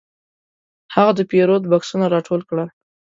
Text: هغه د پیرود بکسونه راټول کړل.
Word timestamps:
هغه 0.95 1.11
د 1.15 1.19
پیرود 1.31 1.63
بکسونه 1.71 2.05
راټول 2.15 2.41
کړل. 2.49 2.67